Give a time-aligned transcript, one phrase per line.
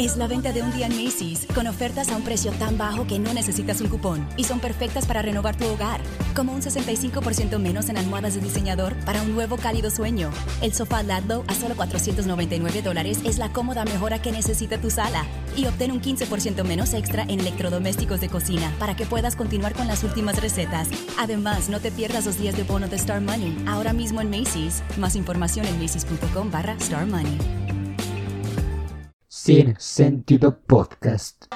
[0.00, 3.06] Es la venta de un día en Macy's, con ofertas a un precio tan bajo
[3.06, 6.00] que no necesitas un cupón y son perfectas para renovar tu hogar,
[6.34, 10.30] como un 65% menos en almohadas de diseñador para un nuevo cálido sueño.
[10.62, 15.26] El sofá Ladlow a solo 499 dólares es la cómoda mejora que necesita tu sala
[15.54, 19.86] y obtén un 15% menos extra en electrodomésticos de cocina para que puedas continuar con
[19.86, 20.88] las últimas recetas.
[21.18, 24.82] Además, no te pierdas los días de bono de Star Money, ahora mismo en Macy's.
[24.96, 27.69] Más información en macy's.com barra Star Money.
[29.42, 31.46] Sin Sentido Podcast.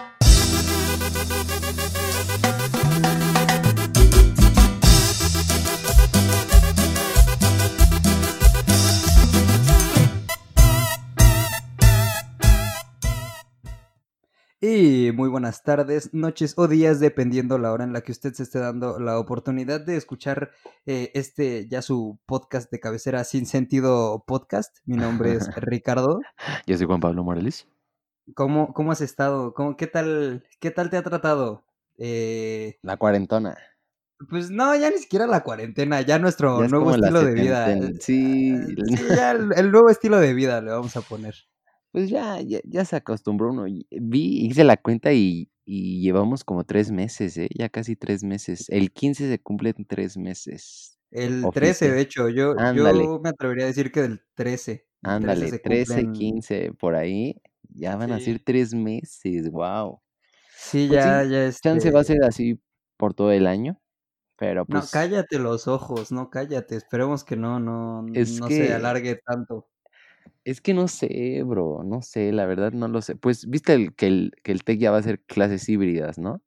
[14.63, 18.45] Y muy buenas tardes, noches o días, dependiendo la hora en la que usted se
[18.45, 20.53] esté dando la oportunidad de escuchar
[20.87, 24.79] eh, este ya su podcast de cabecera Sin Sentido Podcast.
[24.87, 26.23] Mi nombre es Ricardo.
[26.67, 27.69] Yo soy Juan Pablo Morales.
[28.35, 29.53] ¿Cómo, cómo has estado?
[29.55, 31.65] ¿Cómo, qué, tal, ¿Qué tal te ha tratado?
[31.99, 33.57] Eh, La cuarentona.
[34.31, 37.69] pues no, ya ni siquiera la cuarentena, ya nuestro Ya es nuevo estilo de vida.
[37.69, 38.57] setenten- Sí,
[38.97, 41.35] Sí, ya el, el nuevo estilo de vida le vamos a poner.
[41.93, 43.65] pues ya, ya, ya se acostumbró uno.
[43.65, 47.49] Vi, hice la cuenta y, y llevamos como tres meses, ¿eh?
[47.55, 48.65] Ya casi tres meses.
[48.71, 50.99] El 15 se cumplen tres meses.
[51.11, 51.91] El 13, Oficial.
[51.93, 53.05] de hecho, yo, Ándale.
[53.05, 54.73] yo me atrevería a decir que del 13.
[54.73, 57.41] El 13 Ándale, se 13, cumplen- 15, por ahí.
[57.71, 58.27] Ya van a Sí.
[58.27, 60.01] ser tres meses, wow.
[60.57, 62.61] Sí, Pues ya, sí, ya Chance va a este- ser así
[62.97, 63.81] por todo el año.
[64.37, 64.91] Pero No, pues.
[64.91, 66.77] cállate los ojos, no cállate.
[66.77, 69.69] Esperemos que no, no, Es no que- se alargue tanto.
[70.45, 73.15] Es que no sé, bro, no sé, la verdad no lo sé.
[73.17, 76.43] Pues viste el, que, el, que el TEC ya va a ser clases híbridas, ¿no?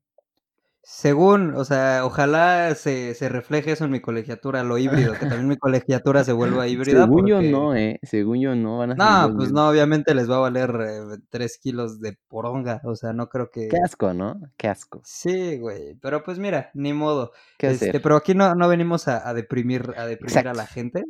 [0.89, 5.49] Según, o sea, ojalá se, se refleje eso en mi colegiatura, lo híbrido, que también
[5.49, 7.03] mi colegiatura se vuelva híbrida.
[7.03, 7.99] Según yo no, ¿eh?
[8.03, 11.17] Según yo no van a ser No, pues no, obviamente les va a valer eh,
[11.29, 13.67] tres kilos de poronga, o sea, no creo que...
[13.67, 14.39] Qué asco, ¿no?
[14.55, 15.01] Qué asco.
[15.03, 17.33] Sí, güey, pero pues mira, ni modo.
[17.57, 18.01] ¿Qué Este, hacer?
[18.01, 21.03] pero aquí no, no venimos a, a deprimir, a deprimir a la gente.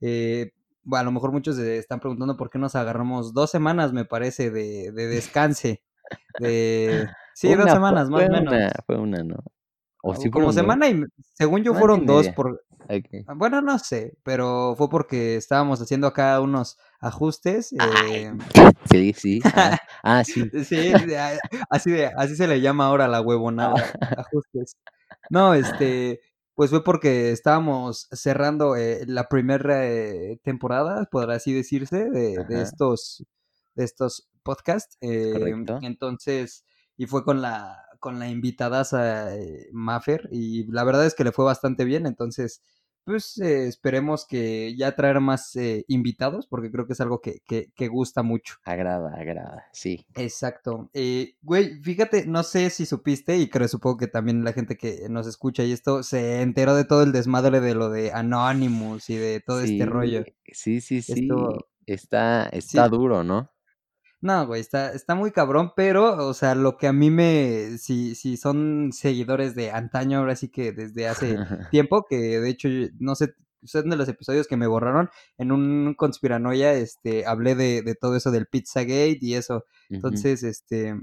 [0.00, 0.52] Eh,
[0.84, 4.04] bueno, a lo mejor muchos se están preguntando por qué nos agarramos dos semanas, me
[4.04, 5.82] parece, de, de descanse.
[6.38, 7.08] De...
[7.38, 8.52] Sí, dos Una semanas, más o menos.
[8.52, 9.36] Una, fue una, ¿no?
[10.02, 10.56] O sí Como dos.
[10.56, 11.04] semana y...
[11.34, 12.64] Según yo fueron dos, por...
[12.88, 17.72] Ah, Bueno, no sé, pero fue porque estábamos haciendo acá unos ajustes.
[17.74, 18.32] Eh,
[18.90, 19.40] Sí, sí.
[19.44, 20.50] Ah, ah, sí.
[20.64, 20.92] Sí,
[21.70, 23.74] así, de, así se le llama ahora la huevonada,
[24.16, 24.76] ajustes.
[25.30, 26.20] No, este,
[26.56, 32.62] pues fue porque estábamos cerrando eh, la primera eh, temporada, por así decirse, de, de
[32.62, 33.24] estos,
[33.76, 34.96] de estos podcasts.
[35.02, 36.64] eh, entonces,
[36.98, 41.32] y fue con la, con la invitadaza eh, Maffer, y la verdad es que le
[41.32, 42.60] fue bastante bien, entonces,
[43.04, 47.40] pues eh, esperemos que ya traer más eh, invitados, porque creo que es algo que,
[47.46, 48.56] que, que gusta mucho.
[48.64, 49.64] Agrada, agrada.
[49.72, 50.04] Sí.
[50.14, 50.90] Exacto.
[50.92, 55.06] Eh, güey, fíjate, no sé si supiste, y creo, supongo que también la gente que
[55.08, 59.16] nos escucha y esto se enteró de todo el desmadre de lo de Anonymous y
[59.16, 60.24] de todo sí, este rollo.
[60.52, 61.12] Sí, sí, sí.
[61.22, 63.50] Esto- Está, está duro, ¿no?
[64.20, 68.16] No, güey, está, está muy cabrón, pero, o sea, lo que a mí me, si,
[68.16, 71.36] si son seguidores de antaño, ahora sí que desde hace
[71.70, 72.68] tiempo, que de hecho,
[72.98, 77.82] no sé, son de los episodios que me borraron, en un conspiranoia, este, hablé de,
[77.82, 79.64] de todo eso del Pizzagate y eso.
[79.88, 80.94] Entonces, este,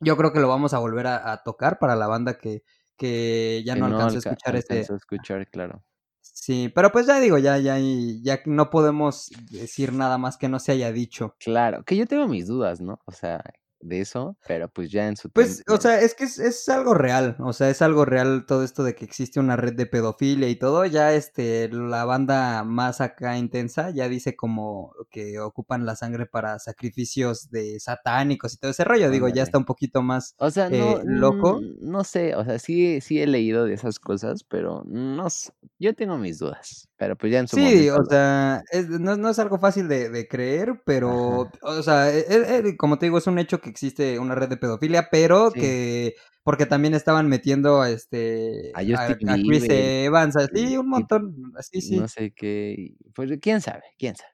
[0.00, 2.62] yo creo que lo vamos a volver a, a tocar para la banda que,
[2.96, 4.80] que ya Que no alcanzó a escuchar este.
[4.80, 5.84] escuchar, claro.
[6.34, 10.58] Sí, pero pues ya digo, ya, ya, ya no podemos decir nada más que no
[10.60, 11.36] se haya dicho.
[11.38, 13.00] Claro, que yo tengo mis dudas, ¿no?
[13.04, 13.42] O sea,
[13.82, 15.64] de eso, pero pues ya en su Pues, tiempo.
[15.70, 18.84] o sea, es que es, es algo real, o sea, es algo real todo esto
[18.84, 23.38] de que existe una red de pedofilia y todo, ya este, la banda más acá
[23.38, 28.84] intensa ya dice como que ocupan la sangre para sacrificios de satánicos y todo ese
[28.84, 31.64] rollo, digo, ya está un poquito más, O sea, no, eh, loco.
[31.80, 35.94] no sé, o sea, sí, sí he leído de esas cosas, pero no sé, yo
[35.94, 39.28] tengo mis dudas, pero pues ya en su Sí, momento o sea, es- no, no
[39.28, 43.18] es algo fácil de, de creer, pero, o sea, e- e- e- como te digo,
[43.18, 45.60] es un hecho que existe una red de pedofilia, pero Sí.
[45.60, 46.14] que,
[46.44, 51.98] porque también estaban metiendo a este, A a Chris Evans, así, un montón, así, sí,
[51.98, 54.30] no sé qué, pues quién sabe, quién sabe.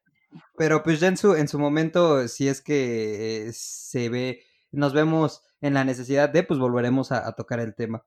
[0.57, 4.43] pero pues ya en su, en su momento, si es que eh, se ve,
[4.73, 8.05] nos vemos en la necesidad de, pues volveremos a, a tocar el tema.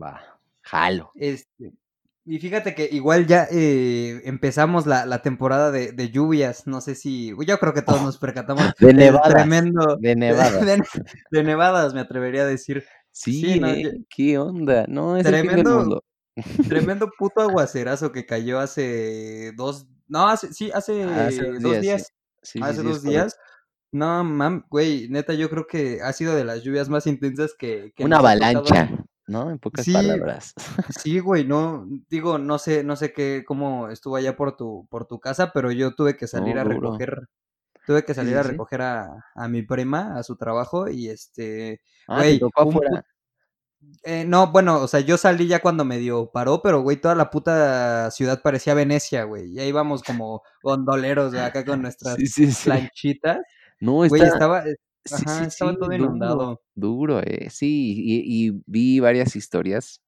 [0.00, 1.10] Va, jalo.
[1.16, 1.72] Este,
[2.24, 6.66] y fíjate que igual ya eh, empezamos la, la temporada de, de lluvias.
[6.66, 7.34] No sé si.
[7.46, 9.96] Yo creo que todos nos percatamos De nevadas, tremendo.
[10.00, 10.60] de nevadas.
[10.66, 10.82] De,
[11.30, 12.84] de nevadas, me atrevería a decir.
[13.10, 13.82] Sí, sí, no, ¿eh?
[13.82, 14.84] yo- ¿Qué onda?
[14.88, 16.04] No, es el fin del Tremendo- mundo.
[16.68, 19.86] Tremendo puto aguacerazo que cayó hace dos.
[20.08, 22.12] No, hace, sí, hace, Hace dos días, días.
[22.42, 22.60] sí.
[22.62, 23.36] Hace sí, dos días.
[23.92, 27.92] No, mam, güey, neta, yo creo que ha sido de las lluvias más intensas que,
[27.94, 28.88] que Una avalancha,
[29.32, 29.50] ¿no?
[29.50, 30.54] En pocas Sí, palabras.
[31.02, 35.06] sí, güey, no, digo, no sé, no sé qué, cómo estuvo allá por tu, por
[35.06, 36.92] tu casa, pero yo tuve que salir No, a duro.
[36.92, 37.28] recoger,
[37.86, 38.48] tuve que salir sí, a sí.
[38.50, 42.40] recoger a, a mi prima a su trabajo y este, Ah, güey.
[44.04, 47.30] Eh, no, bueno, o sea, yo salí ya cuando medio paró, pero güey, toda la
[47.30, 49.52] puta ciudad parecía Venecia, güey.
[49.52, 52.70] Y ahí íbamos como gondoleros, güey, acá con nuestras Sí, sí, sí.
[52.70, 53.38] lanchitas.
[53.80, 56.62] No, Güey, estaba, eh, Sí, ajá, sí, estaba sí, todo duro, inundado.
[56.74, 57.48] duro, eh.
[57.50, 60.02] Sí, y, y vi varias historias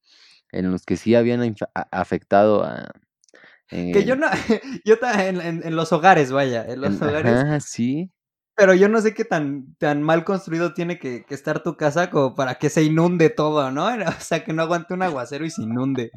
[0.52, 1.42] en los que sí habían
[1.74, 2.90] a- afectado a.
[3.92, 4.26] Que yo eh, no,
[4.84, 4.96] yo
[5.28, 8.10] en, en- en los hogares, vaya, en los hogares, sí.
[8.56, 12.10] Pero yo no sé qué tan, tan mal construido tiene que, que estar tu casa
[12.10, 13.86] como para que se inunde todo, ¿no?
[14.18, 16.10] O sea, que no aguante un aguacero y se inunde.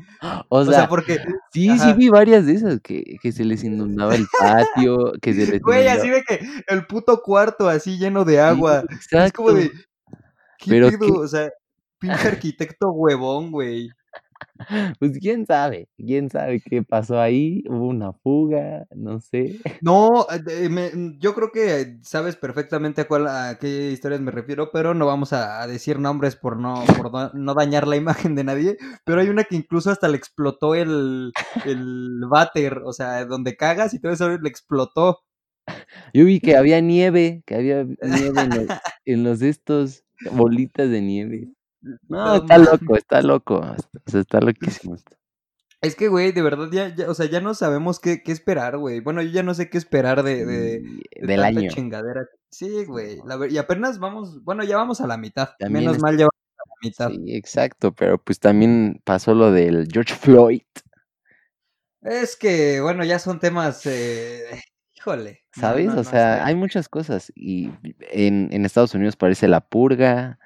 [0.49, 1.19] O O sea, porque,
[1.51, 5.47] sí, sí vi varias de esas que, que se les inundaba el patio, que se
[5.47, 5.93] les Güey, inundaba.
[5.93, 8.83] así de que el puto cuarto así lleno de Sí, agua.
[9.17, 9.71] Es como de,
[10.57, 10.99] ¿qué Pero pedo?
[10.99, 11.49] qué, O sea,
[11.99, 13.89] pinche arquitecto huevón, güey.
[14.99, 19.57] Pues quién sabe, quién sabe qué pasó ahí, hubo una fuga, no sé.
[19.81, 24.31] No, eh, me- mm, yo creo que sabes perfectamente a cuál a qué historias me
[24.31, 28.35] refiero, pero no vamos a, a decir nombres por no por no dañar la imagen
[28.35, 28.77] de nadie.
[29.05, 31.31] Pero hay una que incluso hasta le explotó el
[31.65, 35.19] el váter, o sea, donde cagas y todo eso le explotó.
[36.13, 38.67] Yo vi que había nieve, que había nieve en los,
[39.05, 41.47] en los estos bolitas de nieve.
[42.09, 43.55] No, está loco, está loco.
[43.59, 44.95] O sea, está loquísimo.
[45.81, 48.77] Es que, güey, de verdad ya, ya, o sea, ya no sabemos qué, qué esperar,
[48.77, 48.99] güey.
[48.99, 51.69] Bueno, yo ya no sé qué esperar de, de, de del año.
[51.69, 52.25] chingadera.
[52.49, 53.17] Sí, güey.
[53.25, 55.49] la y apenas vamos, bueno, ya vamos a la mitad.
[55.59, 57.09] También Menos es- mal llevamos a la mitad.
[57.11, 60.61] Sí, exacto, pero pues también pasó lo del George Floyd,
[62.01, 64.43] Es que, bueno, ya son temas, eh,
[64.95, 65.43] híjole.
[65.53, 65.87] ¿sabes?
[65.87, 67.69] no, o sea, hay muchas cosas y
[68.11, 70.39] en, en Estados Unidos parece la purga,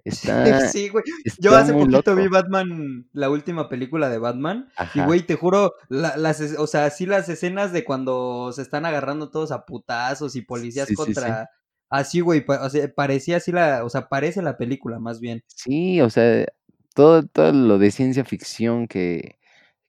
[0.04, 1.04] está, Sí, güey.
[1.38, 2.28] Yo hace poquito vi.
[2.28, 4.68] Batman, la última película de Batman.
[4.94, 8.86] Y, güey, te juro, la- las, o sea, sí las escenas de cuando se están
[8.86, 11.04] agarrando todos a putazos y policías sí, sí, sí.
[11.14, 11.50] contra...
[11.92, 15.42] Así, güey, pa- o sea, parecía así la, o sea, parece la película más bien.
[15.48, 16.46] Sí, o sea,
[16.94, 19.38] todo, todo lo de ciencia ficción que,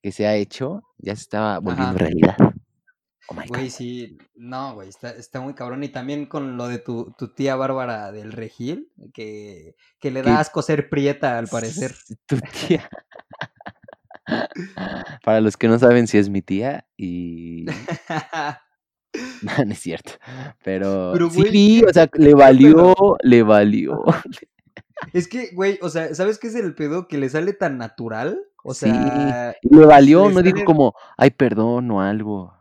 [0.02, 1.98] que se ha hecho ya se estaba volviendo Ajá.
[2.00, 2.36] realidad.
[3.32, 3.70] Oh my Güey, God.
[3.70, 5.84] sí, no, güey, está, está muy cabrón.
[5.84, 10.40] Y también con lo de tu, tu tía Bárbara del Regil, que, que le da
[10.40, 11.96] asco ser prieta, al parecer.
[12.26, 12.90] tu tía.
[15.24, 17.76] Para los que no saben si es mi tía y no,
[19.66, 20.14] no es cierto.
[20.64, 23.18] Pero Pero, sí güey, o sea, le valió, pedo.
[23.24, 24.04] le valió.
[25.14, 27.08] Es que, güey, o sea, ¿sabes qué es el pedo?
[27.08, 28.40] Que le sale tan natural.
[28.64, 32.54] O Sí, sea, y le valió, no dijo como, ay, perdón o algo.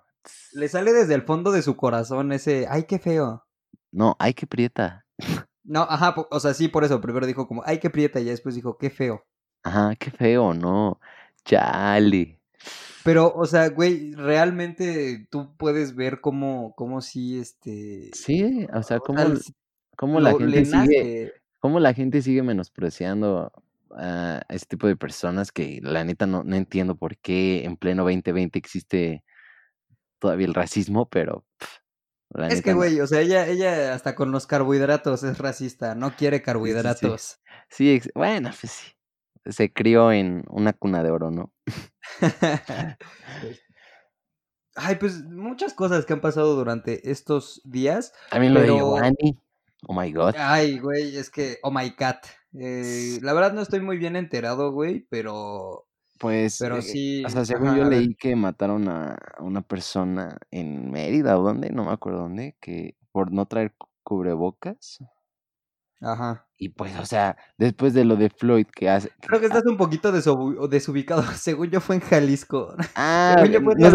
[0.52, 3.44] Le sale desde el fondo de su corazón ese, ay, qué feo.
[3.92, 5.06] No, ay, qué prieta.
[5.62, 7.00] No, ajá, o sea, sí, por eso.
[7.00, 9.24] Primero dijo como, ay, qué prieta, y después dijo, qué feo.
[9.62, 10.98] Ajá, qué feo, no.
[11.44, 12.40] Chale.
[13.04, 18.98] Pero, o sea, güey, realmente tú puedes ver cómo, cómo sí, este, Sí, o sea,
[18.98, 19.20] cómo,
[19.96, 23.52] cómo la lo, gente sigue, cómo la gente sigue menospreciando
[23.96, 28.02] a este tipo de personas que la neta no, no entiendo por qué en pleno
[28.02, 29.24] 2020 existe
[30.20, 31.44] todavía el racismo, pero
[32.30, 32.76] la Es que, no.
[32.78, 36.42] güey, o sea, ella, ella hasta con los carbohidratos es racista, no quiere Sí, sí,
[36.42, 36.44] sí.
[36.44, 37.40] carbohidratos.
[37.68, 38.92] Sí, ex- bueno, pues sí.
[39.46, 41.52] Se crió en una cuna de oro, ¿no?
[44.76, 49.38] Ay, pues muchas cosas que han pasado durante estos días, También lo de pero, Giovanni.
[49.86, 50.34] Oh my God.
[50.38, 52.24] ay, güey, es que, oh my cat.
[52.58, 55.88] Eh, la verdad no estoy muy bien enterado, güey, pero,
[56.20, 60.90] Pues, pero eh, o sea, según ajá, yo leí que mataron a una persona en
[60.90, 64.98] Mérida o dónde, no me acuerdo dónde, que por no traer cu- cubrebocas.
[66.02, 66.46] ajá.
[66.58, 69.10] Y pues, o sea, después de lo de Floyd que hace...
[69.22, 71.22] Creo que ah, estás un poquito desubi- desubicado.
[71.38, 72.74] Según yo fue en Jalisco.
[72.96, 73.90] ah, Según yo fue en no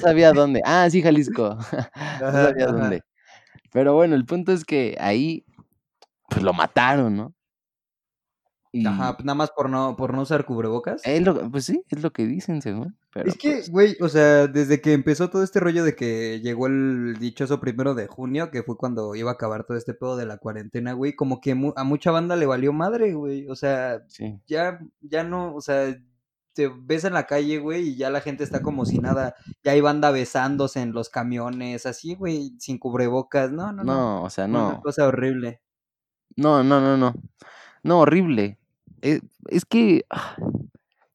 [0.00, 0.60] sabía, no dónde.
[0.64, 1.56] Ah, sí, Jalisco.
[2.20, 2.72] No sabía ajá.
[2.72, 3.02] dónde.
[3.70, 5.44] Pero bueno, el punto es que ahí,
[6.28, 7.34] pues lo mataron, ¿no?
[8.86, 11.02] Ajá, Y nada más por no, por no usar cubrebocas.
[11.04, 12.96] es lo, pues sí, es lo que dicen, según.
[13.12, 16.40] Pero Es que, pues, güey, o sea, desde que empezó todo este rollo de que
[16.40, 20.16] llegó el dichoso primero de junio, que fue cuando iba a acabar todo este pedo
[20.16, 23.46] de la cuarentena, güey, como que mu- a mucha banda le valió madre, güey.
[23.48, 24.40] O sea, sí.
[24.46, 25.94] ya, ya no, o sea,
[26.54, 29.34] te ves en la calle, güey, y ya la gente está como si nada.
[29.62, 33.52] Ya hay banda besándose en los camiones, así, güey, sin cubrebocas.
[33.52, 33.92] No, no, no.
[33.94, 34.80] No, o sea, Una no.
[34.82, 35.60] cosa horrible.
[36.36, 37.14] No, no, no, no.
[37.82, 38.58] No, horrible.
[39.02, 40.36] Eh, es que, ah,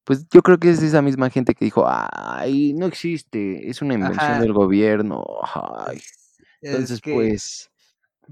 [0.06, 3.96] pues yo creo que es esa misma gente que dijo, ay, no existe, es una
[3.96, 4.42] invención Ajá.
[4.42, 5.24] del gobierno.
[5.54, 5.98] Ay.
[5.98, 7.72] Es, es Entonces, que, pues,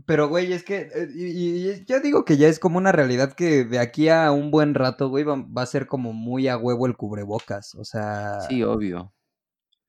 [0.06, 0.90] Pero, güey, es que.
[0.94, 4.32] eh, Y, y yo digo que ya es como una realidad que de aquí a
[4.32, 7.76] un buen rato, güey, va, va a ser como muy a huevo el cubrebocas.
[7.76, 8.42] O sea.
[8.50, 9.15] Sí, obvio.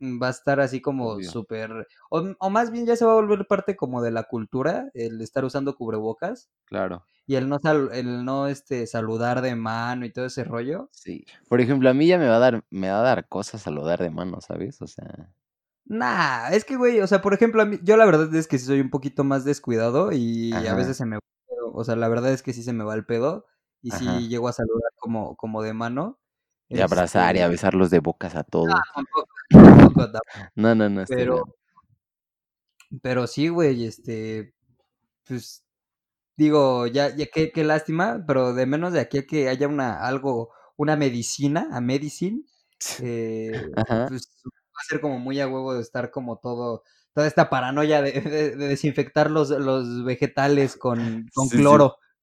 [0.01, 1.87] Va a estar así como súper.
[2.11, 5.21] O, o más bien ya se va a volver parte como de la cultura, el
[5.21, 7.05] estar usando cubrebocas Claro.
[7.27, 10.89] y el no, sal- el no este, saludar de mano y todo ese rollo.
[10.93, 11.25] Sí.
[11.49, 14.01] Por ejemplo, a mí ya me va a dar, me va a dar cosas saludar
[14.01, 14.81] de mano, ¿sabes?
[14.83, 15.31] O sea,
[15.89, 18.59] Nah, es que, güey, o sea, por ejemplo, a mí, yo la verdad es que
[18.59, 21.73] sí soy un poquito más descuidado y a veces se me va el pedo.
[21.75, 23.47] O sea, la verdad es que sí se me va el pedo
[23.83, 23.99] y Ajá.
[24.01, 26.19] sí llego a saludar como, como de mano.
[26.69, 28.75] y abrazar y a Este, besarlos de bocas a todos.
[28.97, 29.29] tampoco.
[29.91, 30.21] No, no, no.
[31.09, 31.45] Pero,
[33.03, 34.55] pero sí, güey, este,
[35.27, 35.65] pues,
[36.37, 40.01] digo, ya, ya qué, qué lástima, pero de menos de aquí a que haya una,
[40.07, 42.43] algo, una medicina, a medicine,
[43.03, 43.53] eh,
[44.09, 46.85] pues va a ser como muy a huevo de estar como todo,
[47.15, 51.63] toda esta paranoia de, de- de desinfectar los, los vegetales con, con Sí, sí.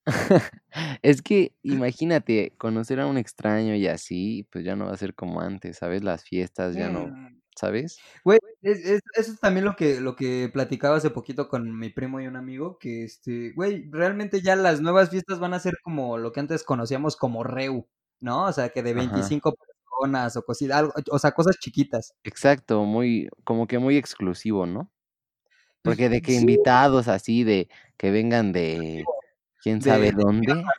[1.02, 5.16] Es que imagínate, conocer a un extraño y así, pues ya no va a ser
[5.16, 6.04] como antes, ¿sabes?
[6.04, 8.04] Las fiestas ya no, Mm, ¿sabes?
[8.24, 11.90] Güey, es, es- eso es también lo que, lo que platicaba hace poquito con mi
[11.90, 15.76] primo y un amigo, que este, güey, realmente ya las nuevas fiestas van a ser
[15.84, 17.90] como lo que antes conocíamos como Reu,
[18.22, 18.46] ¿no?
[18.48, 19.34] O sea, que de Ajá.
[19.34, 22.16] 25 personas o cosita, algo, o sea, cosas chiquitas.
[22.26, 24.90] Exacto, muy, como que muy exclusivo, ¿no?
[25.84, 29.12] Pues Porque de que sí, invitados así, de que vengan de
[29.64, 30.48] quién sabe de, de dónde.
[30.54, 30.76] Chiapas,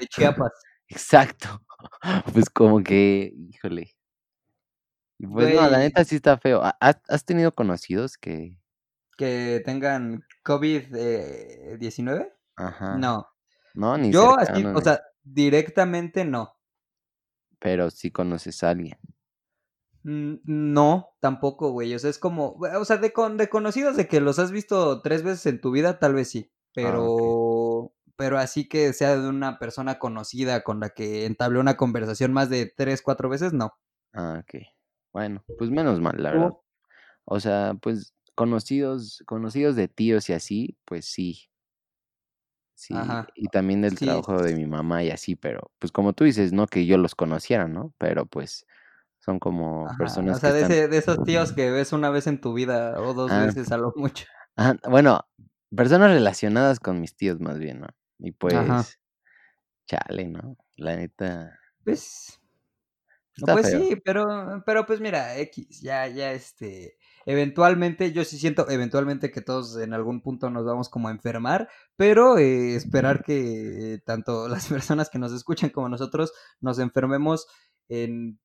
[0.00, 0.52] de Chiapas.
[0.88, 1.60] Exacto.
[2.32, 3.94] Pues como que, híjole.
[5.18, 6.62] Pues no, la neta sí está feo.
[6.62, 8.58] ¿Ha- ¿Has, has tenido conocidos que,
[9.16, 13.26] que tengan COVID-19, ajá, no.
[13.74, 16.56] no, ni Yo así, o sea, directamente no.
[17.58, 18.98] pero sí conoces a alguien.
[20.02, 21.94] Mm, No, tampoco, güey.
[21.94, 25.00] O sea, es como, o sea, de, con, de conocidos de que los has visto
[25.02, 26.50] tres veces en tu vida, tal vez sí.
[26.76, 27.20] Ah, ok.
[28.16, 32.50] Pero, así que sea de una persona conocida con la que entablé una conversación más
[32.50, 33.74] de tres, cuatro veces, no.
[34.12, 34.62] Ah, ok.
[35.12, 36.52] Bueno, pues menos mal, la verdad.
[37.26, 41.50] O sea, pues conocidos, conocidos de tíos y así, pues sí.
[42.76, 43.26] Sí, Ajá.
[43.36, 46.52] y también del Sí, trabajo de mi mamá y así, pero pues como tú dices,
[46.52, 47.94] no que yo los conociera, ¿no?
[47.98, 48.66] Pero pues
[49.20, 49.94] son como ajá.
[49.96, 50.70] O personas que sea, de, están...
[50.72, 53.70] ese, de esos tíos que ves una vez en tu vida o dos Ah, veces
[53.72, 54.26] a lo mucho.
[54.56, 55.26] ah, bueno,
[55.74, 57.88] personas relacionadas con mis tíos más bien, ¿no?
[58.18, 58.84] Y Ajá.
[58.84, 58.98] pues,
[59.86, 60.56] chale, ¿no?
[60.76, 62.40] La neta, Pues,
[63.36, 63.88] está pues feo.
[63.88, 64.24] sí, pero,
[64.66, 69.92] pero pues mira, X, ya, ya, este, eventualmente, yo sí siento eventualmente que todos en
[69.94, 75.10] algún punto nos vamos como a enfermar, pero eh, esperar que eh, tanto las personas
[75.10, 77.46] que nos escuchan como nosotros nos enfermemos
[77.88, 78.40] en,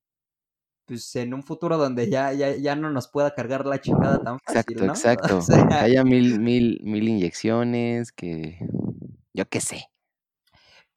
[0.86, 4.40] pues, en un futuro donde ya, ya, ya no nos pueda cargar la chingada tan
[4.42, 4.94] fácil, Exacto, ¿no?
[5.04, 5.38] O exacto.
[5.38, 8.58] Que sea, haya mil, mil, mil inyecciones, que
[9.34, 9.86] yo qué sé.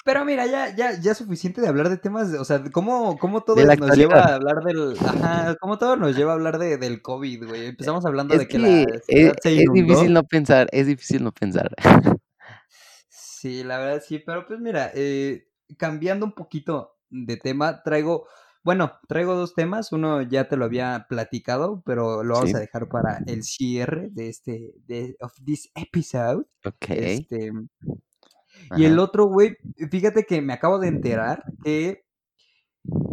[0.04, 3.44] pero mira, ya, ya, ya suficiente de hablar de temas, de- o sea, cómo, cómo
[3.44, 6.76] todo la nos lleva a hablar del, ajá, cómo todo nos lleva a hablar de,
[6.76, 7.66] del COVID, güey.
[7.66, 10.86] Empezamos hablando Es de que la que ciudad es, se es difícil no pensar, es
[10.86, 11.70] difícil no pensar.
[13.08, 15.48] Sí, la verdad sí, pero pues mira, eh,
[15.78, 18.26] cambiando un poquito de tema, traigo,
[18.62, 19.92] bueno, traigo dos temas.
[19.92, 24.08] Uno ya te lo había platicado, pero lo vamos Sí, a dejar para el cierre
[24.10, 26.44] de este, de of this episode.
[26.64, 26.90] ok.
[26.90, 27.52] Este,
[28.76, 29.56] y el otro, güey,
[29.90, 32.04] fíjate que me acabo de enterar que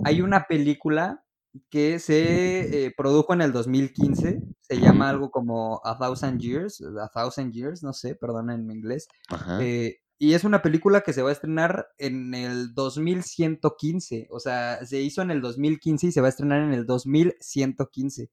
[0.04, 1.24] hay una película
[1.70, 7.10] que se eh, produjo en el 2015, se llama algo como A Thousand Years, A
[7.10, 9.08] Thousand Years, no sé, perdón en mi inglés.
[9.30, 9.62] Ajá.
[9.64, 14.86] Eh, y es una película que se va a estrenar en el 2115, o sea,
[14.86, 18.30] se hizo en el 2015 y se va a estrenar en el 2115.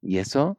[0.00, 0.58] ¿Y eso?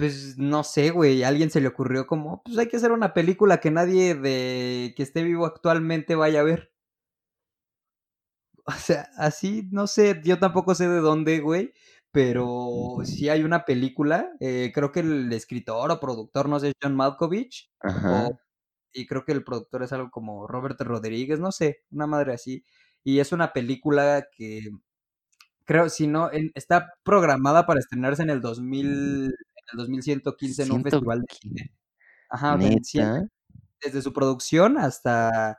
[0.00, 3.12] Pues no sé, güey, a alguien se le ocurrió como, pues hay que hacer una
[3.14, 6.72] película que nadie de que esté vivo actualmente vaya a ver.
[8.66, 11.72] O sea, así, no sé, yo tampoco sé de dónde, güey,
[12.12, 16.94] pero sí hay una película, eh, creo que el escritor o productor, no sé, John
[16.96, 18.28] Malkovich, Ajá.
[18.28, 18.38] o,
[18.92, 22.64] y creo que el productor es algo como Robert Rodríguez, no sé, una madre así,
[23.04, 24.70] y es una película que
[25.64, 28.86] creo, si no, en- está programada para estrenarse en el 2000,
[29.26, 29.32] en
[29.72, 31.72] el 2115 en un festival de cine.
[32.28, 33.30] Ajá, en
[33.82, 35.58] desde su producción hasta,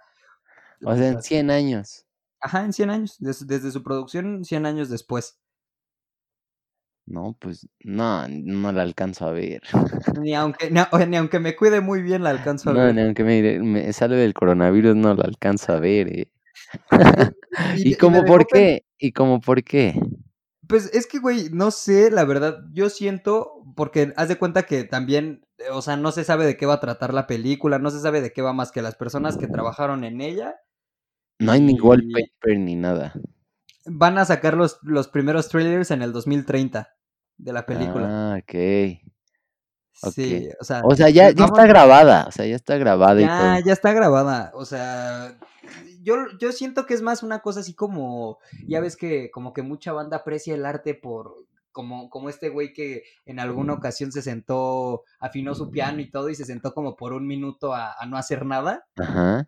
[0.84, 2.06] O sea, en hasta- 100 años.
[2.40, 5.38] ajá, en 100 años, des- desde su producción 100 años después.
[7.08, 9.62] No, pues no, no la alcanzo a ver.
[10.22, 12.96] Ni aunque, ni, aunque me cuide muy bien la alcanzo a No, ver.
[12.96, 16.08] ni aunque me, me salve del coronavirus, no la alcanzo a ver.
[16.20, 16.32] eh.
[17.76, 18.86] Y, y- ¿Y como por qué?
[18.98, 20.00] ¿Y como por qué?
[20.72, 24.86] Pues es que, güey, no sé, la verdad, yo siento, porque haz de cuenta que
[24.86, 27.92] también, eh, o sea, no se sabe de qué va a tratar la película, no
[27.92, 30.56] se sabe de qué va más que las personas que trabajaron en ella.
[31.40, 33.14] No hay ni Y- wallpaper ni nada.
[33.86, 36.88] Van a sacar los, los primeros trailers en el 2030
[37.38, 38.08] de la película.
[38.10, 38.56] Ah, ok.
[40.04, 40.14] ok.
[40.14, 42.26] Sí, o sea, O sea, ya, ya está grabada.
[42.28, 43.66] O sea, ya está grabada y ya, todo.
[43.66, 44.52] ya está grabada.
[44.54, 45.38] O sea,
[46.02, 49.62] yo, yo siento que es más una cosa así como, ya ves que como que
[49.62, 54.22] mucha banda aprecia el arte por, como, como este güey que en alguna ocasión se
[54.22, 58.06] sentó, afinó su piano y todo y se sentó como por un minuto a, a
[58.06, 58.86] no hacer nada.
[58.98, 59.48] Ajá.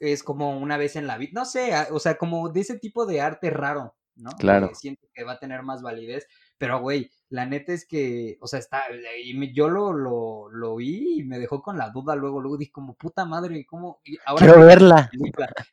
[0.00, 2.78] Es como una vez en la vida, no sé, a- o sea, como de ese
[2.78, 4.30] tipo de arte raro, ¿no?
[4.32, 4.68] Claro.
[4.68, 6.26] Que siento que va a tener más validez,
[6.58, 8.84] pero güey, la neta es que, o sea, está,
[9.20, 12.70] y yo lo, lo, lo vi y me dejó con la duda luego, luego dije
[12.70, 14.00] como, puta madre, ¿cómo?
[14.04, 15.10] y ahora Quiero verla.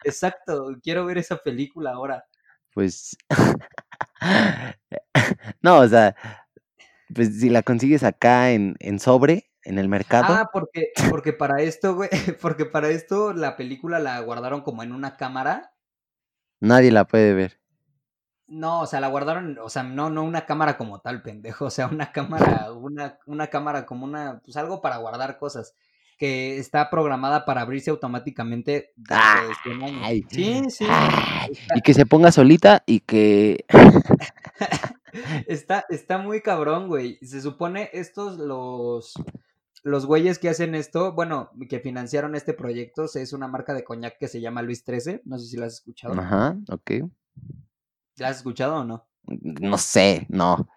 [0.03, 2.25] Exacto, quiero ver esa película ahora.
[2.73, 3.15] Pues.
[5.61, 6.15] no, o sea.
[7.13, 10.33] Pues si la consigues acá en, en sobre, en el mercado.
[10.33, 12.09] Ah, porque, porque para esto, güey,
[12.41, 15.75] porque para esto la película la guardaron como en una cámara.
[16.59, 17.60] Nadie la puede ver.
[18.51, 21.69] No, o sea, la guardaron, o sea, no, no una cámara como tal, pendejo, o
[21.69, 25.73] sea, una cámara, una, una cámara como una, pues algo para guardar cosas,
[26.17, 30.01] que está programada para abrirse automáticamente dentro de 100 años.
[30.03, 30.25] Ay.
[30.29, 33.63] Sí, sí, Ay, y que se ponga solita y que.
[35.47, 37.19] está, está muy cabrón, güey.
[37.21, 39.13] Se supone estos, los,
[39.83, 44.17] los güeyes que hacen esto, bueno, que financiaron este proyecto, es una marca de coñac
[44.17, 46.19] que se llama Luis XIII, no sé si la has escuchado.
[46.19, 46.91] Ajá, ok.
[48.17, 49.07] ¿La has escuchado o no?
[49.25, 50.67] No sé, no.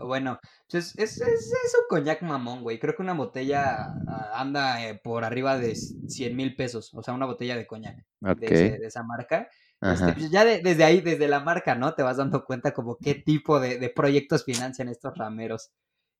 [0.00, 0.38] Bueno,
[0.70, 2.78] pues es, es, es un coñac mamón, güey.
[2.78, 6.92] Creo que una botella ah, anda eh, por arriba de 100 mil pesos.
[6.94, 8.38] O sea, una botella de coñac Ok.
[8.38, 9.48] de, ese- de esa marca.
[9.82, 11.92] Este, pues ya de- desde ahí, desde la marca, ¿no?
[11.94, 15.70] Te vas dando cuenta como qué tipo de, de proyectos financian estos rameros.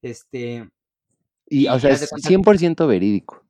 [0.02, 0.68] Este,
[1.48, 3.42] Y, o sea, es cuenta- 100% verídico.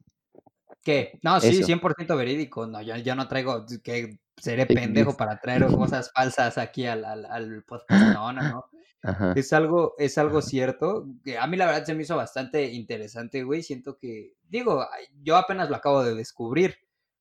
[0.84, 1.18] ¿qué?
[1.24, 1.66] No, sí, Eso.
[1.66, 2.68] 100% verídico.
[2.68, 7.24] No, yo, yo no traigo, que seré pendejo para traer cosas falsas aquí al, al,
[7.26, 7.88] al podcast.
[8.20, 8.64] No, no, no.
[9.02, 9.34] Ajá.
[9.36, 11.06] Es algo, es algo cierto.
[11.24, 13.62] Que a mí la verdad se me hizo bastante interesante, güey.
[13.62, 14.86] Siento que, digo,
[15.22, 16.76] yo apenas lo acabo de descubrir.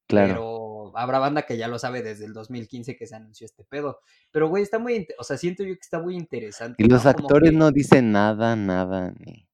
[0.07, 0.27] Claro.
[0.27, 3.99] Pero habrá banda que ya lo sabe desde el 2015 que se anunció este pedo.
[4.31, 6.83] Pero, güey, está muy, o sea, siento yo que está muy interesante.
[6.83, 9.13] Y los actores que, no dicen nada, nada.
[9.19, 9.47] Ni...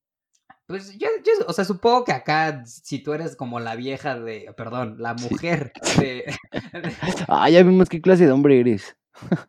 [0.71, 4.53] Pues yo, yo, o sea, supongo que acá, si tú eres como la vieja de,
[4.55, 6.33] perdón, la mujer de...
[7.27, 8.95] Ah, ya vimos qué clase de hombre eres.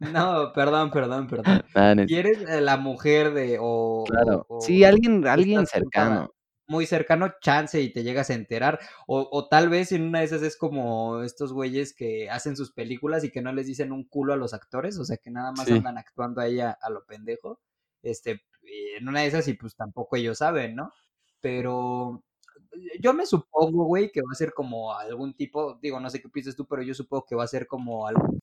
[0.01, 1.63] no, perdón, perdón, perdón.
[1.75, 4.05] Ah, no- Si eres eh, la mujer de, o...
[4.09, 4.45] claro.
[4.49, 6.35] o- Sí, alguien, alguien cercano.
[6.67, 8.81] muy cercano, chance y te llegas a enterar.
[9.07, 12.73] O, o tal vez en una de esas es como estos güeyes que hacen sus
[12.73, 15.53] películas y que no les dicen un culo a los actores, o sea que nada
[15.53, 15.73] más Sí.
[15.75, 17.61] andan actuando ahí a, a lo pendejo.
[18.03, 18.43] Este,
[18.99, 20.91] en una de esas y pues tampoco ellos saben, ¿no?
[21.43, 22.23] Pero
[23.01, 26.29] yo me supongo, güey, que va a ser como algún tipo, digo, no sé qué
[26.31, 28.39] piensas tú, pero yo supongo que va a ser como algo.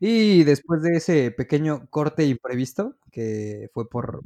[0.00, 4.22] Y después de ese pequeño corte imprevisto, que fue por...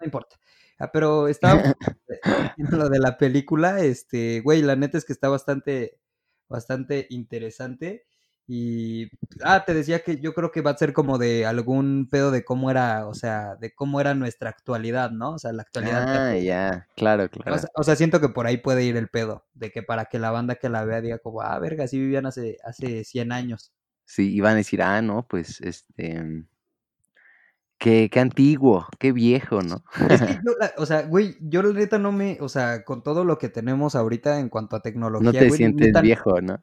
[0.00, 0.36] No importa.
[0.78, 1.74] Ah, pero estaba
[2.56, 5.98] lo de la película, este, güey, la neta es que está bastante,
[6.48, 8.06] bastante interesante.
[8.48, 9.10] Y,
[9.44, 12.44] ah, te decía que yo creo que va a ser como de algún pedo de
[12.44, 15.32] cómo era, o sea, de cómo era nuestra actualidad, ¿no?
[15.34, 16.08] O sea, la actualidad.
[16.08, 16.86] Ah, ya.
[16.96, 17.58] Claro, O claro.
[17.58, 20.18] sea, o sea, siento que por ahí puede ir el pedo, de que para que
[20.18, 23.72] la banda que la vea diga como, ah, verga, así vivían hace, hace 100 años.
[24.04, 26.44] Sí, iban a decir, ah, no, pues, este.
[27.78, 29.84] Qué, qué antiguo, qué viejo, ¿no?
[30.08, 33.02] Es que yo, la- o sea, güey, yo la neta no me, o sea, con
[33.02, 36.40] todo lo que tenemos ahorita en cuanto a tecnología, No te güey, sientes neta, viejo,
[36.40, 36.62] ¿no?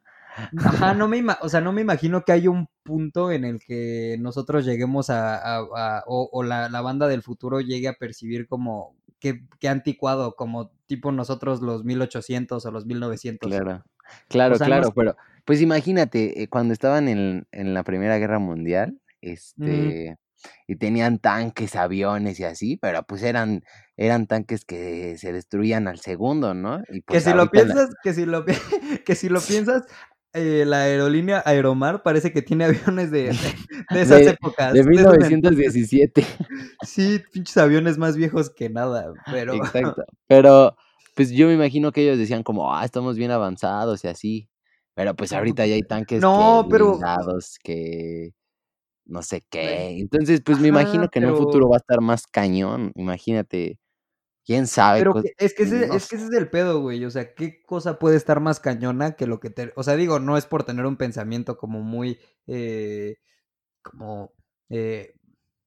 [0.58, 4.16] Ajá, no me, o sea, no me imagino que haya un punto en el que
[4.20, 8.46] nosotros lleguemos a, a- a- o, o la, la banda del futuro llegue a percibir
[8.46, 13.48] como que, que anticuado, como tipo nosotros los 1800 o los 1900.
[13.50, 13.84] Claro,
[14.28, 18.18] claro, O sea, no claro, pero pues imagínate, eh, cuando estaban en, en la Primera
[18.18, 20.18] Guerra Mundial, este,
[20.68, 23.64] y tenían tanques, aviones y así, pero pues eran,
[23.96, 26.80] eran tanques que se destruían al segundo, ¿no?
[26.88, 28.44] Y Que pues si lo la- piensas, que si lo,
[29.06, 29.84] que si lo piensas,
[30.36, 33.34] eh, la aerolínea Aeromar parece que tiene aviones de,
[33.90, 34.72] de, esas De- épocas.
[34.72, 35.30] de de esos entonces.
[35.30, 36.24] 1917,
[36.86, 39.54] Sí, pinches aviones más viejos que nada, pero...
[39.54, 40.04] exacto.
[40.28, 40.76] Pero
[41.14, 44.48] pues yo me imagino que ellos decían como, ah, estamos bien avanzados y así,
[44.94, 48.30] pero pues ahorita ya hay tanques No, que pero- blindados, que
[49.06, 49.98] no sé qué.
[50.00, 52.90] Entonces, pues me imagino que en un futuro va a estar más cañón.
[52.96, 53.78] Imagínate,
[54.46, 55.00] quién sabe.
[55.00, 57.04] Pero que- es que, ese, no es que ese es el pedo, güey.
[57.04, 59.72] O sea, ¿qué cosa puede estar más cañona que lo que te...
[59.76, 62.18] O sea, digo, no es por tener un pensamiento como muy...
[62.46, 63.16] eh,
[63.82, 64.32] como...
[64.70, 65.14] eh,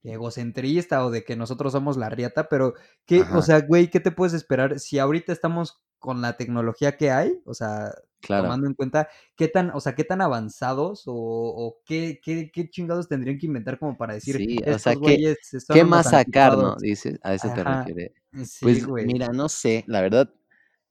[0.03, 2.73] egocentrista o de que nosotros somos la riata, pero
[3.05, 3.37] ¿qué, Ajá.
[3.37, 7.41] o sea, güey, ¿qué te puedes esperar si ahorita estamos con la tecnología que hay?
[7.45, 8.43] O sea, Claro.
[8.43, 12.69] tomando en cuenta qué tan, o sea, qué tan avanzados o, o qué, qué, qué
[12.69, 15.35] chingados tendrían que inventar como para decir, Sí, o sea, ¿qué,
[15.69, 16.73] qué más sacar, no?
[16.73, 16.81] anticuados"?
[16.81, 18.11] Dices, a eso te refieres.
[18.45, 19.07] Sí, Pues güey.
[19.07, 20.33] mira, no sé, la verdad,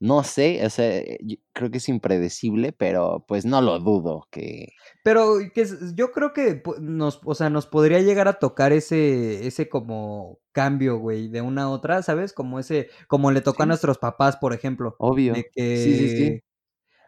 [0.00, 4.26] no sé, o sea, eh, yo creo que es impredecible, pero pues no lo dudo
[4.30, 4.68] que
[5.02, 9.68] Pero que yo creo que nos, o sea, nos podría llegar a tocar ese, ese
[9.68, 12.32] como cambio, güey, de una a otra, ¿sabes?
[12.32, 15.50] Como ese, como le tocó a nuestros papás, por ejemplo, de obvio.
[15.72, 16.44] Sí, sí, sí, que,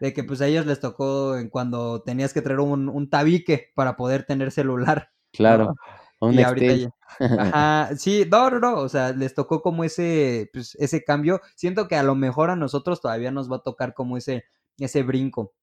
[0.00, 3.72] de que pues a ellos les tocó en cuando tenías que traer un, un tabique
[3.76, 5.72] para poder tener celular, claro.
[5.72, 5.76] ¿no?
[6.20, 6.88] Un Y ahorita ya,
[7.36, 11.40] ajá, sí, no, no, no, o sea, les tocó como ese, pues, ese cambio.
[11.56, 14.44] Siento que a lo mejor a nosotros todavía nos va a tocar como ese,
[14.78, 15.54] ese brinco.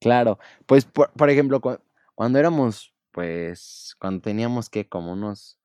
[0.00, 1.80] Claro, pues por, por ejemplo, cua-
[2.14, 5.58] cuando éramos, pues, cuando teníamos que como unos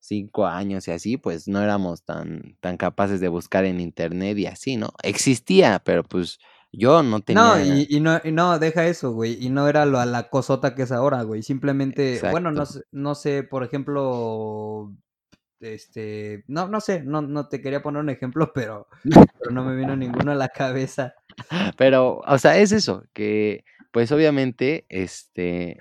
[0.00, 4.46] cinco años y así, pues no éramos tan, tan capaces de buscar en internet y
[4.46, 4.90] así, ¿no?
[5.02, 6.38] Existía, pero pues
[6.72, 9.44] yo no No, tenía, y, y no, y no, deja eso, güey.
[9.44, 11.42] Y no era lo, a la cosota que es ahora, güey.
[11.42, 14.92] Simplemente, bueno, no, no sé, por ejemplo,
[15.60, 19.74] este, no, no sé, no, no te quería poner un ejemplo, pero, pero no me
[19.74, 21.14] vino ninguno a la cabeza.
[21.78, 25.78] Pero, o sea, es eso, que pues obviamente, este,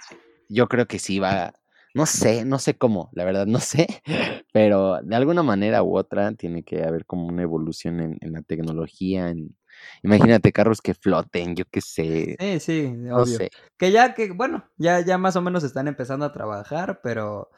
[0.48, 1.54] yo creo que sí va,
[1.94, 3.88] no sé, no sé cómo, la verdad no sé,
[4.54, 8.42] pero de alguna manera u otra tiene que haber como una evolución en, en la
[8.42, 9.56] tecnología, en,
[10.04, 13.44] imagínate carros que floten, yo qué sé, Sí, sí, no obvio.
[13.46, 17.50] sé, Que ya, que, bueno, ya, ya más o menos están empezando a trabajar, pero,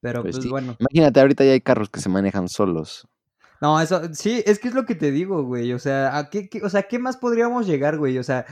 [0.00, 0.78] pero pues pues sí, bueno.
[0.78, 3.08] imagínate, ahorita ya hay carros que se manejan solos,
[3.60, 5.72] No, eso, sí, es que es lo que te digo, güey.
[5.72, 8.16] O sea, ¿a qué, qué- o sea, ¿qué más podríamos llegar, güey?
[8.18, 8.46] O sea,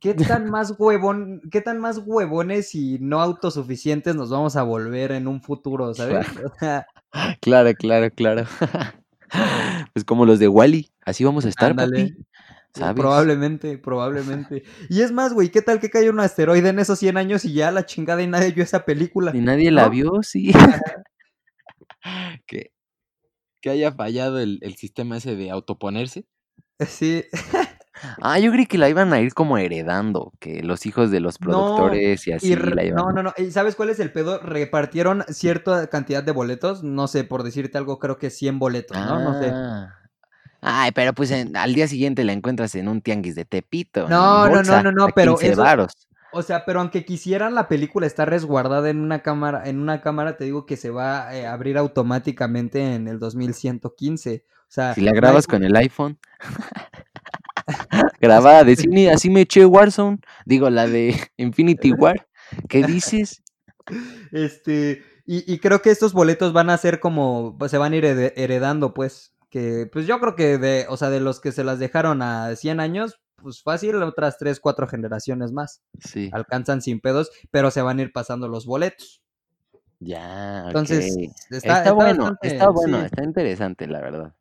[0.00, 5.12] ¿qué tan más huevón, qué tan más huevones y no autosuficientes nos vamos a volver
[5.12, 6.18] en un futuro, ¿sabes?
[6.26, 6.52] claro,
[7.40, 8.44] claro, claro, claro,
[9.92, 12.16] pues como los de Wally, así vamos a estar, papi, ándale.
[12.74, 12.94] ¿sabes?
[12.96, 14.64] Probablemente, probablemente.
[14.88, 17.54] Y es más, güey, ¿qué tal que cayó un asteroide en esos 100 años y
[17.54, 18.84] ya la chingada y nadie vio esa
[19.30, 19.32] Y película?
[19.40, 20.52] nadie la vio, sí.
[22.46, 22.72] Que,
[23.60, 26.26] que haya fallado el, el sistema ese de autoponerse.
[26.86, 27.24] Sí.
[28.20, 31.38] Ah, yo creí que la iban a ir como heredando, que los hijos de los
[31.38, 32.96] productores y y así la iban.
[32.96, 33.32] no, no, no.
[33.38, 34.38] ¿Y sabes cuál es el pedo?
[34.40, 36.82] Repartieron cierta cantidad de boletos.
[36.82, 39.20] No sé, por decirte algo, creo que 100 boletos, ¿no?
[39.20, 39.58] No sé.
[40.66, 44.48] Ay, pero pues en- al día siguiente la encuentras en un tianguis de Tepito, No,
[44.48, 45.92] no, no, no, no, pero 15 eso, varos.
[46.32, 50.36] o sea, pero aunque quisieran la película está resguardada en una cámara, en una cámara
[50.36, 54.44] te digo que se va eh, a abrir automáticamente en el 2115.
[54.62, 56.18] O sea, Si la grabas con el iPhone,
[58.20, 62.26] grabada de cine, así me eché Warzone, digo la de Infinity War,
[62.68, 63.42] ¿qué dices?
[64.32, 68.04] este, y, y creo que estos boletos van a ser como, se van a ir
[68.04, 71.78] heredando, pues, que, pues yo creo que de, o sea, de los que se las
[71.78, 75.80] dejaron a 100 años, pues fácil, otras 3, 4 generaciones más.
[76.00, 79.22] Sí, Alcanzan sin pedos, pero se van a ir pasando los boletos.
[80.00, 80.64] ya.
[80.66, 83.04] Entonces, está, Está está bueno, bastante, está bueno, sí.
[83.06, 84.34] está interesante, la verdad.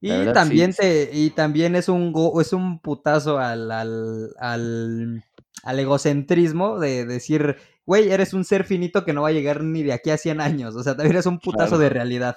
[0.00, 0.78] La Y verdad, también sí.
[0.80, 5.24] te, y también es un go- es un putazo al, al, al,
[5.62, 9.82] al egocentrismo de decir, güey, eres un ser finito que no va a llegar ni
[9.82, 10.74] de aquí a 100 años.
[10.74, 11.82] O sea, también es un putazo Claro.
[11.82, 12.36] de realidad.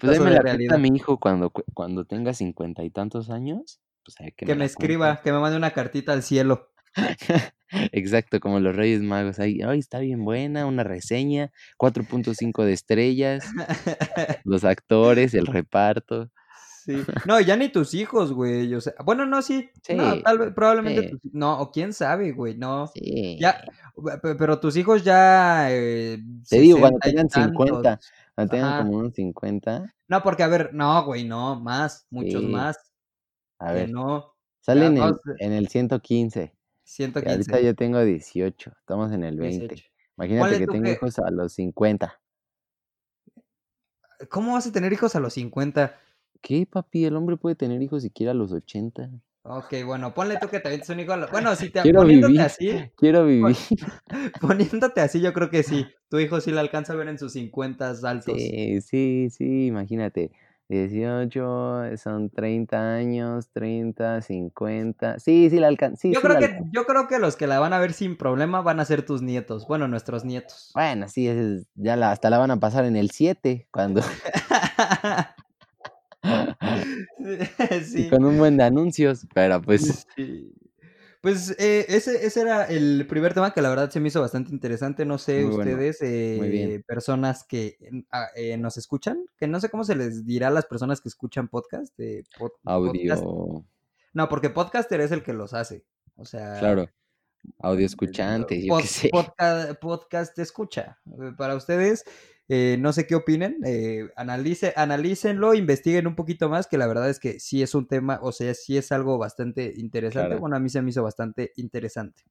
[0.00, 0.78] Pues me la realidad.
[0.78, 4.54] mi hijo cuando, cu- cuando tenga cincuenta y tantos años, pues a ver que Que
[4.54, 6.70] me escriba, que me mande una cartita al cielo.
[7.92, 9.38] Exacto, como los Reyes Magos.
[9.40, 13.44] Ahí, ay, está bien buena, una reseña, 4.5 de estrellas,
[14.44, 16.30] los actores, el reparto.
[16.84, 17.02] Sí.
[17.24, 18.74] No, ya ni tus hijos, güey.
[18.74, 19.70] O sea, bueno, no, sí.
[19.88, 21.02] No, tal vez, probablemente.
[21.08, 22.56] sí, tus- no, o quién sabe, güey.
[22.58, 22.88] No.
[22.88, 23.38] sí.
[23.40, 23.64] Ya,
[24.22, 28.10] pe- pero tus hijos ya eh, Te digo, cuando 60 y tengan 50, tantos.
[28.34, 32.48] Cuando tengan como unos 50, No, porque a ver, no, güey, no, más, muchos sí.
[32.48, 32.76] más.
[33.58, 34.34] A ver, no.
[34.60, 36.40] sale Ya, en en el 115.
[36.40, 39.68] Y ahorita 115, yo tengo 18, estamos en el 20.
[39.68, 39.90] 18.
[40.16, 40.92] Imagínate que tengo que.
[40.92, 42.20] hijos a los 50.
[44.30, 45.98] ¿Cómo vas a tener hijos a los 50?
[46.40, 47.04] ¿Qué, papi?
[47.04, 49.10] El hombre puede tener hijos siquiera a los 80.
[49.42, 51.30] Ok, bueno, ponle tú que te avientes un hijo a los...
[51.30, 53.56] Bueno, si te Quiero poniéndote vivir, así, quiero pon- vivir.
[54.40, 55.86] poniéndote así, yo creo que sí.
[56.14, 58.36] Tu hijo sí le alcanza a ver en sus 50 altos.
[58.40, 60.30] Sí, sí, sí, imagínate.
[60.68, 65.18] 18 son 30 años, 30, 50.
[65.18, 65.96] Sí, sí la alcanza.
[65.96, 66.70] Sí, Yo sí creo la que, alcanza.
[66.72, 69.22] yo creo que los que la van a ver sin problema van a ser tus
[69.22, 69.66] nietos.
[69.66, 70.70] Bueno, nuestros nietos.
[70.72, 74.00] Bueno, sí, es- ya la, hasta la van a pasar en el 7, cuando,
[77.18, 78.08] y Sí.
[78.08, 80.52] con un buen de anuncios, pero pues, Sí.
[81.24, 84.52] Pues eh, ese, ese era el primer tema que la verdad se me hizo bastante
[84.52, 85.06] interesante.
[85.06, 87.78] No sé, Muy ustedes, eh, personas que
[88.12, 91.08] ah, eh, nos escuchan, que no sé cómo se les dirá a las personas que
[91.08, 91.98] escuchan podcast.
[91.98, 93.22] eh, pod- podcast.
[93.22, 93.64] Audio,
[94.12, 95.86] No, porque podcaster es el que los hace.
[96.16, 96.90] O sea, claro,
[97.60, 99.10] audio escuchante, yo pod- qué sé.
[99.10, 100.98] podca- podcast escucha.
[101.06, 102.04] Eh, Para ustedes,
[102.48, 103.58] eh, no sé qué opinen.
[103.64, 107.86] eh, analice, analícenlo, investiguen un poquito más, que la verdad es que sí es un
[107.86, 110.28] tema, o sea, sí es algo bastante interesante.
[110.28, 110.40] Claro.
[110.40, 112.22] Bueno, a mí se me hizo bastante interesante.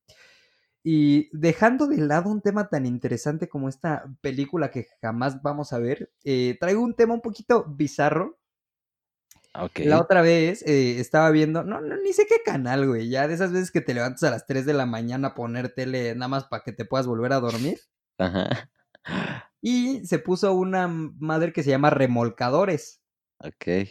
[0.84, 5.80] Y dejando de lado un tema tan interesante como esta película que jamás vamos a
[5.80, 8.38] ver, eh, traigo un tema un poquito bizarro.
[9.56, 13.28] Ok, La otra vez eh, estaba viendo, no, no, ni sé qué canal, güey, ya
[13.28, 16.16] de esas veces que te levantas a las 3 de la mañana a poner tele
[16.16, 17.80] nada más para que te puedas volver a dormir.
[18.18, 18.70] ajá,
[19.66, 23.02] Y se puso una madre que se llama Remolcadores.
[23.40, 23.88] ok,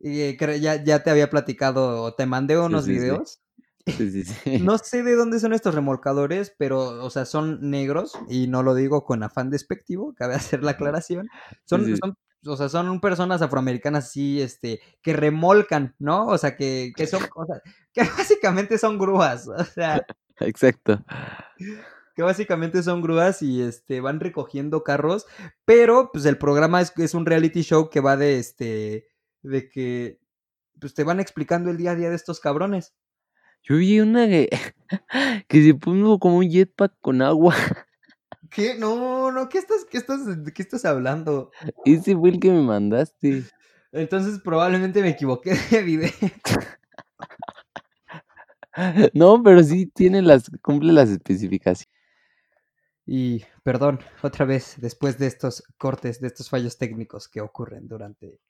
[0.00, 3.00] Y eh, ya, ya te había platicado, te mandé unos sí, sí.
[3.00, 3.40] videos.
[3.86, 4.58] sí, sí, sí.
[4.60, 8.74] No sé de dónde son estos remolcadores, pero, o sea, son negros y no lo
[8.74, 11.26] digo con afán despectivo, cabe hacer la aclaración.
[11.64, 12.14] Son, son,
[12.46, 16.26] o sea, son personas afroamericanas así, este, que remolcan, ¿no?
[16.26, 17.62] O sea, que, que son, o sea,
[17.94, 20.04] que básicamente son grúas, o sea,
[20.40, 21.02] Exacto.
[22.14, 25.26] Que básicamente son grúas y, este, van recogiendo carros,
[25.64, 29.08] pero, pues, el programa es, es un reality show que va de, este,
[29.42, 30.20] de que,
[30.80, 32.94] pues, te van explicando el día a día de estos cabrones.
[33.62, 34.48] Yo vi una que,
[35.48, 37.54] que se puso como un jetpack con agua.
[38.50, 38.74] ¿Qué?
[38.78, 41.50] No, no, ¿qué estás, qué estás, de qué estás hablando?
[41.86, 43.44] Ese fue el que me mandaste.
[43.92, 46.10] Entonces probablemente me equivoqué de video.
[49.12, 51.92] No, pero sí tiene las, cumple las especificaciones.
[53.06, 58.40] Y perdón, otra vez, después de estos cortes, de estos fallos técnicos que ocurren durante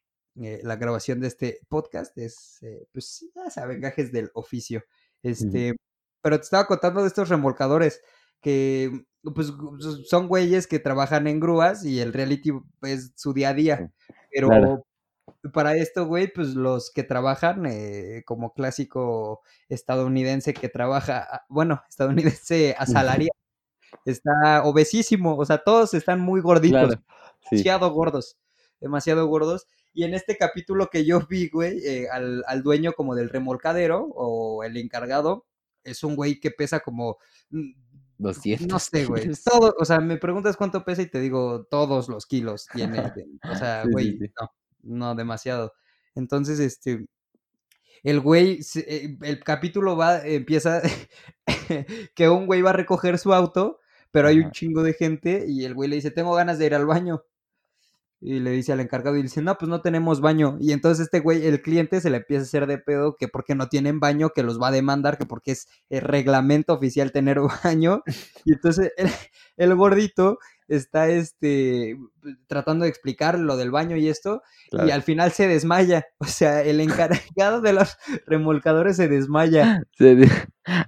[0.40, 4.84] eh, la grabación de este podcast, es, eh, pues ya saben, gajes del oficio.
[5.22, 5.76] Este,
[6.22, 8.02] pero te estaba contando de estos remolcadores
[8.40, 9.52] que pues
[10.06, 12.50] son güeyes que trabajan en grúas y el reality
[12.82, 13.92] es su día a día.
[14.32, 14.86] Pero Claro.
[15.52, 21.82] para esto, güey, pues los que trabajan eh, como clásico estadounidense que trabaja, ah, bueno,
[21.88, 23.36] estadounidense asalariado,
[24.05, 27.02] está obesísimo, o sea, todos están muy gorditos, Claro.
[27.50, 27.57] Sí.
[27.57, 28.38] demasiado gordos,
[28.81, 29.66] demasiado gordos.
[29.94, 34.05] Y en este capítulo que yo vi, güey, eh, al, al dueño como del remolcadero
[34.14, 35.46] o el encargado,
[35.85, 37.18] es un güey que pesa como...
[37.50, 37.72] mm,
[38.18, 39.28] 200 No sé, güey.
[39.44, 43.00] Todo, o sea, me preguntas cuánto pesa y te digo todos los kilos tiene.
[43.50, 44.33] o sea, Sí, güey, sí.
[44.40, 44.50] no,
[44.83, 45.72] no demasiado.
[46.14, 47.07] Entonces, este,
[48.05, 50.83] el güey, eh, el capítulo va, empieza
[52.14, 53.81] que un güey va a recoger su auto,
[54.12, 56.75] pero hay un chingo de gente y el güey le dice, tengo ganas de ir
[56.75, 57.25] al baño.
[58.25, 60.57] Y le dice al encargado y dice, no, pues no tenemos baño.
[60.61, 63.57] Y entonces este güey, el cliente se le empieza a hacer de pedo que porque
[63.57, 67.40] no tienen baño, que los va a demandar, que porque es el reglamento oficial tener
[67.64, 68.03] baño.
[68.44, 69.11] Y entonces el,
[69.57, 70.38] el gordito
[70.76, 71.96] está este
[72.46, 76.04] tratando de explicar lo del baño y esto, y al final se desmaya.
[76.18, 79.82] O sea, el encargado de los remolcadores se desmaya.
[79.96, 80.30] Se de-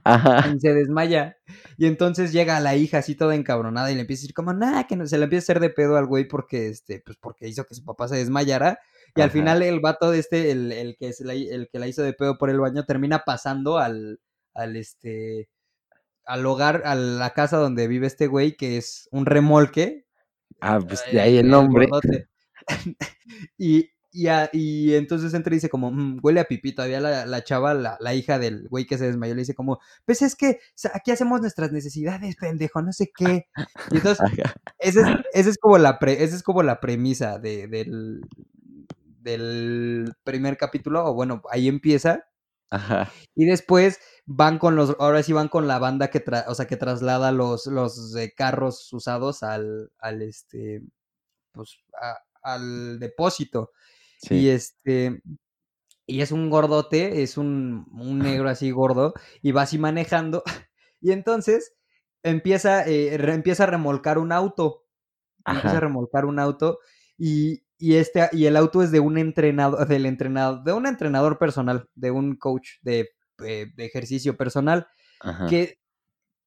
[0.04, 0.52] Ajá.
[0.54, 1.36] y se desmaya.
[1.76, 4.86] Y entonces llega la hija así toda encabronada y le empieza a decir como, nada,
[4.86, 7.48] que no, se le empieza a hacer de pedo al güey porque, este, pues porque
[7.48, 8.78] hizo que su papá se desmayara.
[9.16, 11.86] Y al final el vato de este, el, el que se la, el que la
[11.88, 14.20] hizo de pedo por el baño, termina pasando al,
[14.54, 15.48] al este,
[16.26, 20.06] al hogar, a la casa donde vive este güey, que es un remolque.
[20.60, 21.88] Ah, pues eh, de ahí el nombre.
[23.58, 26.72] y, y, a- y entonces entra y dice como, "Mm, huele a pipí.
[26.74, 29.80] Todavía la, la chava, la, la hija del güey que se desmayó, le dice como,
[30.04, 30.58] pues es que
[30.94, 33.46] aquí hacemos nuestras necesidades, pendejo, no sé qué.
[33.90, 34.24] Y entonces,
[34.78, 38.20] esa es, esa es como la pre- esa es como la premisa de- del,
[39.20, 42.24] del primer capítulo, o bueno, ahí empieza.
[42.70, 43.10] Ajá.
[43.34, 46.66] Y después van con los, ahora sí van con la banda que, tra- o sea,
[46.66, 50.82] que traslada los, los eh, carros usados al, al este,
[51.52, 53.72] pues, a- al depósito.
[54.22, 54.50] Y Sí.
[54.50, 55.22] este,
[56.06, 60.42] y es un gordote, es un, un negro así gordo, y va así manejando.
[61.02, 61.74] Y entonces
[62.24, 64.84] empieza, eh, re- empieza a remolcar un auto.
[65.46, 66.80] Empieza a remolcar un auto.
[67.18, 71.38] Y, y este, y el auto es de un entrenador, del entrenador, de un entrenador
[71.38, 74.86] personal, de un coach de, de ejercicio personal
[75.20, 75.46] Ajá.
[75.46, 75.78] que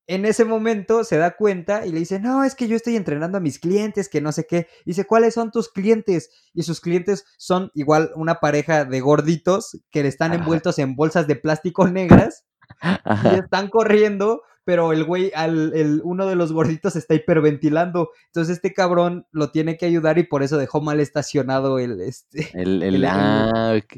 [0.07, 3.37] en ese momento se da cuenta y le dice, no, es que yo estoy entrenando
[3.37, 4.67] a mis clientes, que no sé qué.
[4.85, 6.31] Dice, ¿cuáles son tus clientes?
[6.53, 11.35] Y sus clientes son igual una pareja de gorditos que están envueltos en bolsas de
[11.35, 12.45] plástico negras
[12.81, 18.09] y están corriendo, pero el güey, al, el, uno de los gorditos está hiperventilando.
[18.25, 22.49] Entonces este cabrón lo tiene que ayudar y por eso dejó mal estacionado el, este,
[22.53, 23.95] El, el- ah, ok.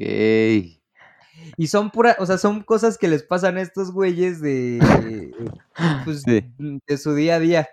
[1.56, 4.78] Y son pura, o sea, son cosas que les pasan a estos güeyes de,
[6.04, 6.44] pues, Sí.
[6.86, 7.68] de su día a día,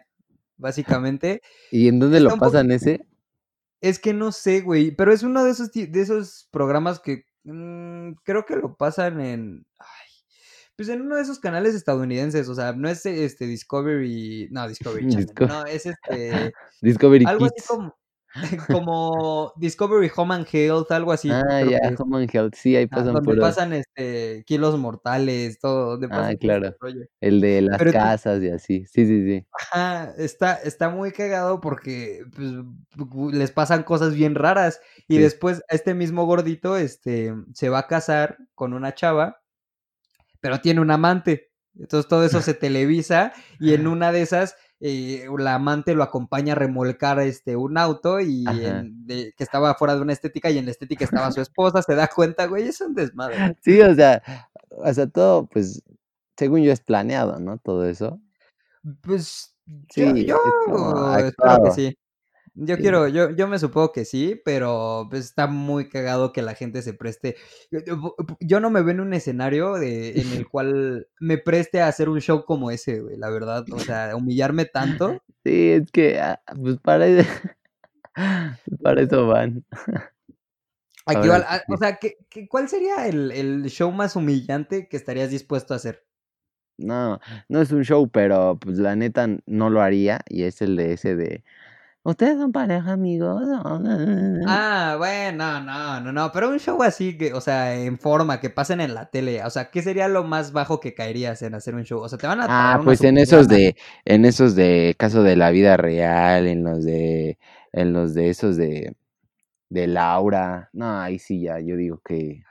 [0.58, 1.44] básicamente.
[1.72, 3.06] ¿Y en dónde Está lo pasan ese?
[3.80, 8.14] Es que no sé, güey, pero es uno de esos, de esos programas que mm,
[8.24, 9.68] creo que lo pasan en,
[10.78, 15.08] pues en uno de esos canales estadounidenses, o sea, no es este Discovery, no, Discovery
[15.10, 17.96] Channel, Disco- no, es este, Discovery algo así como,
[18.72, 21.32] como Discovery Home and Health, algo así.
[21.32, 22.00] ah, ya, es.
[22.00, 22.54] Home and Health.
[22.56, 23.40] Sí, ahí Ah, pasan donde puros.
[23.42, 26.76] pasan este kilos mortales, todo, donde Ah, pasan este claro.
[27.20, 28.86] El de las Pero casas y así.
[28.86, 29.48] Sí, sí, sí.
[29.72, 34.80] Ajá, está, está muy cagado porque pues, les pasan cosas bien raras.
[35.08, 35.22] Y Sí.
[35.24, 39.42] después este mismo gordito este, se va a casar con una chava,
[40.48, 41.52] pero tiene un amante.
[41.78, 46.54] Entonces todo eso se televisa y en una de esas eh, la amante lo acompaña
[46.54, 48.80] a remolcar este, un auto y Ajá.
[48.80, 51.82] en- de- que estaba fuera de una estética y en la estética estaba su esposa,
[51.82, 53.58] se da cuenta, güey, es un desmadre.
[53.62, 54.24] Sí, o sea,
[54.70, 55.84] o sea, todo, pues,
[56.38, 57.58] según yo es planeado, ¿no?
[57.58, 58.22] Todo eso.
[59.02, 59.54] Pues
[59.90, 61.98] Sí, yo, yo espero que sí.
[62.60, 62.82] Yo Sí.
[62.82, 66.82] quiero, yo, yo me supongo que sí, pero pues, está muy cagado que la gente
[66.82, 67.36] se preste.
[67.72, 71.82] Yo, yo- yo no me veo en un escenario de, en el cual me preste
[71.82, 73.64] a hacer un show como ese, güey, la verdad.
[73.72, 75.22] O sea, humillarme tanto.
[75.46, 77.06] Sí, es que, ah, pues, para,
[78.84, 79.64] para eso van.
[81.06, 84.98] Aquí va- ah, o sea, ¿qué, qué- cuál sería el, el show más humillante que
[84.98, 86.06] estarías dispuesto a hacer?
[86.80, 90.22] No, no es un show, pero, pues, la neta no lo haría.
[90.28, 91.44] Y es el de ese de,
[92.08, 93.44] ¿ustedes son pareja, amigos?
[94.48, 98.50] Ah, bueno, no, no, no, pero un show así que, o sea, en forma, que
[98.50, 101.76] pasen en la tele, o sea, ¿qué sería lo más bajo que caerías en hacer
[101.76, 102.00] un show?
[102.00, 105.36] O sea, te van a Ah, pues en esos de, en esos de caso de
[105.36, 107.38] la vida real, en los de,
[107.74, 108.96] en los de esos de,
[109.70, 110.70] de Laura.
[110.72, 112.42] No, ahí sí ya, yo digo que.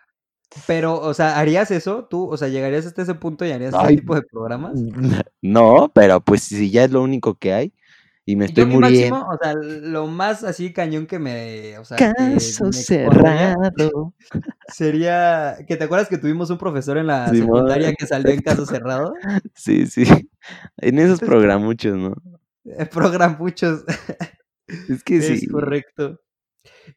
[0.67, 2.29] Pero, o sea, ¿harías eso tú?
[2.29, 4.75] O sea, ¿llegarías hasta ese punto y harías ese tipo de programas?
[5.43, 7.73] No, pero pues si ya es lo único que hay
[8.27, 9.17] y me estoy Yo mi muriendo.
[9.17, 14.15] máximo, o sea, lo más así cañón que me, o sea, que Caso me cerrado.
[14.69, 18.67] sería, que te acuerdas que tuvimos un profesor en la secundaria que salió en caso
[18.67, 19.15] cerrado?
[19.55, 20.05] Sí, sí.
[20.79, 22.15] En esos programuchos, ¿no?
[22.65, 23.85] eh, Programuchos.
[24.89, 25.47] Es que Es sí.
[25.47, 26.21] correcto.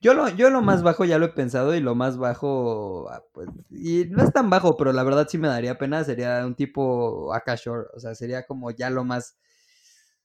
[0.01, 3.23] Yo lo, yo lo más bajo ya lo he pensado y lo más bajo, ah,
[3.33, 6.55] pues, y no es tan bajo, pero la verdad sí me daría pena, sería un
[6.55, 9.37] tipo Akashore, o sea, sería como ya lo más,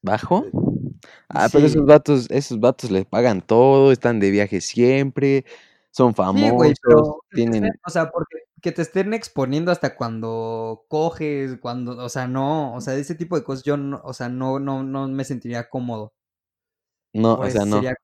[0.02, 0.44] ¿Bajo?
[1.28, 5.44] Ah, pero sí, esos vatos, esos vatos les pagan todo, están de viaje siempre,
[5.90, 7.72] son sí, güey, famosos, pero tienen...
[7.86, 12.80] o sea, porque que te estén exponiendo hasta cuando coges, cuando, o sea, no, o
[12.80, 16.14] sea, ese tipo de cosas yo no, o sea, no, no, no me sentiría cómodo,
[17.14, 17.82] No, o pues sea, no.
[17.82, 17.94] sería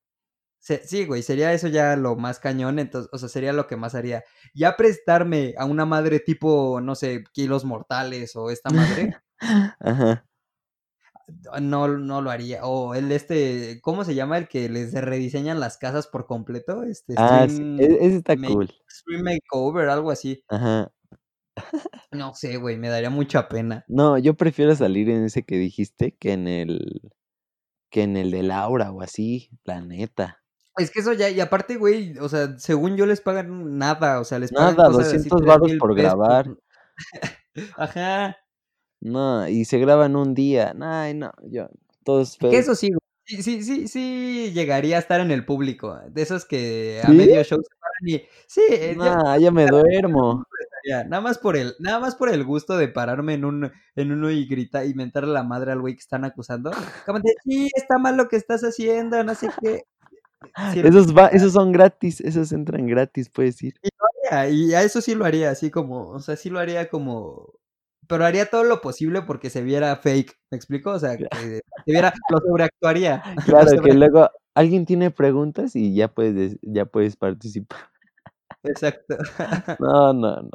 [0.60, 3.76] Se- sí, güey, sería eso ya lo más cañón, entonces, o sea, sería lo que
[3.76, 4.24] más haría.
[4.54, 9.14] Ya prestarme a una madre tipo, no sé, kilos mortales o esta madre,
[9.80, 10.24] Ajá.
[11.60, 12.64] No, no lo haría.
[12.64, 14.38] O el este, ¿cómo se llama?
[14.38, 18.52] El que les rediseñan las casas por completo, este, Ah, Stream, e- ese está make,
[18.52, 18.70] cool.
[18.88, 20.44] Stream Makeover, algo así.
[20.48, 20.92] Ajá.
[22.12, 23.84] No sé, güey, me daría mucha pena.
[23.88, 27.12] No, yo prefiero salir en ese que dijiste que en el
[27.90, 30.42] que en el de Laura o así, la neta.
[30.76, 34.24] Es que eso ya, y aparte, güey, o sea, según yo les pagan nada, o
[34.24, 36.46] sea, les pagan Nada, cosas así, 200 tres varos mil por grabar.
[37.76, 38.36] Ajá.
[39.00, 40.74] No, y se graban un día.
[40.80, 41.68] Ay, no, yo,
[42.04, 42.90] todos Que eso sí,
[43.24, 45.98] sí, sí, sí, sí llegaría a estar en el público.
[46.10, 47.12] De esos que a ¿Sí?
[47.12, 48.22] medio show se paran y.
[48.46, 50.44] Sí, eh, yo Nah, ya me duermo.
[51.08, 54.30] nada más por el, nada más por el gusto de pararme en un, en uno
[54.30, 56.70] y gritar y mentarle la madre al güey que están acusando.
[57.06, 59.82] Como de, sí, está mal lo que estás haciendo, no sé qué.
[60.72, 63.74] Sí, Esos va, esos son gratis, esos entran gratis, puedes ir.
[63.82, 66.58] y lo haría, y a eso sí lo haría, así como, o sea, sí lo
[66.58, 67.59] haría como.
[68.10, 70.90] Pero haría todo lo posible porque se viera fake, ¿me explico?
[70.90, 73.22] O sea, que se viera, lo sobreactuaría.
[73.36, 77.78] lo Claro que luego alguien tiene preguntas y ya puedes, des- ya puedes participar.
[78.64, 79.16] Exacto.
[79.80, 80.50] No, no, no.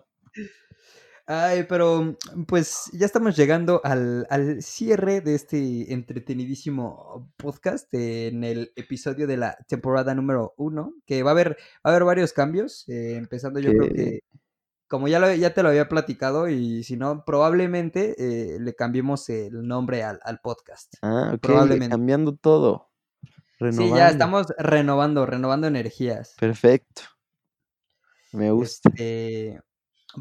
[1.27, 2.15] Ay, pero
[2.47, 9.37] pues ya estamos llegando al, al cierre de este entretenidísimo podcast en el episodio de
[9.37, 13.59] la temporada número uno, que va a haber, va a haber varios cambios, eh, empezando
[13.59, 14.19] yo creo que,
[14.87, 19.27] como ya, lo, ya te lo había platicado, y si no, probablemente eh, le cambiemos
[19.29, 20.93] el nombre al, al podcast.
[21.01, 21.89] Ah, ok, Probablemente.
[21.89, 22.89] cambiando todo.
[23.23, 23.95] Sí, Renovando.
[23.97, 26.35] ya estamos renovando, renovando energías.
[26.39, 27.03] Perfecto.
[28.33, 28.89] Me gusta.
[28.89, 29.61] Este,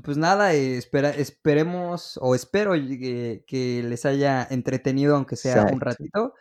[0.04, 5.80] pues nada, eh, espera, esperemos o espero que, que les haya entretenido, aunque sea un
[5.80, 6.34] ratito.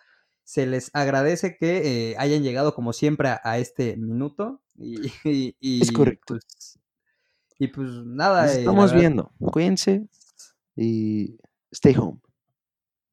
[0.44, 5.56] Se les agradece que eh, hayan llegado como siempre a, a este minuto y, y-
[5.60, 6.36] y, Es correcto.
[6.36, 6.80] pues,
[7.64, 8.44] Y pues nada.
[8.44, 9.32] Nos eh, estamos viendo.
[9.40, 10.06] Cuídense
[10.76, 11.38] y
[11.72, 12.20] stay home.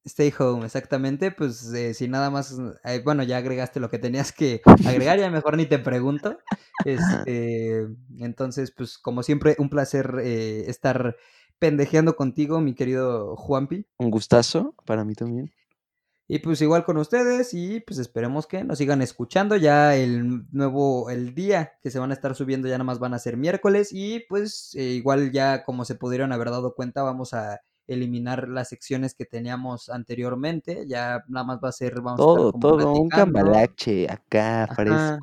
[0.04, 1.30] Stay home, exactamente.
[1.30, 5.30] Pues eh, si nada más, eh, bueno, ya agregaste lo que tenías que agregar, ya
[5.30, 6.38] mejor ni te pregunto.
[6.84, 7.86] Este,
[8.18, 11.16] entonces, pues como siempre, un placer estar
[11.60, 13.86] pendejeando contigo, mi querido Juanpi.
[13.98, 15.52] Un gustazo para mí también.
[16.32, 19.56] Y pues igual con ustedes y pues esperemos que nos sigan escuchando.
[19.56, 23.14] Ya el nuevo, el día que se van a estar subiendo ya nada más van
[23.14, 27.34] a ser miércoles y pues eh, igual ya como se pudieron haber dado cuenta vamos
[27.34, 30.84] a eliminar las secciones que teníamos anteriormente.
[30.86, 34.68] Ya nada más va a ser, vamos a estar Todo, como todo, un cambalache acá,
[34.70, 35.18] Ajá.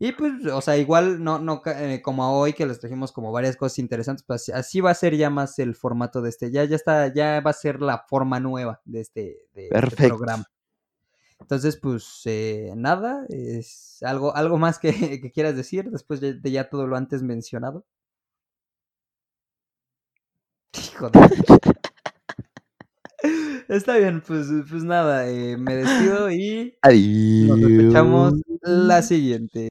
[0.00, 3.56] Y pues, o sea, igual no, no eh, como hoy que les trajimos como varias
[3.56, 6.50] cosas interesantes, pues así- así va a ser ya más el formato de este.
[6.52, 9.70] Ya, ya está, ya va a ser la forma nueva de este, de este
[10.08, 10.44] programa.
[11.40, 14.90] Entonces, pues eh, nada, es algo, algo más que,
[15.22, 17.84] que quieras decir después de, de ya todo lo antes mencionado.
[20.92, 21.20] Hijo de-
[23.68, 26.76] Está bien, pues, pues nada, eh, me despido y
[27.48, 28.32] nos escuchamos
[28.62, 29.68] la siguiente.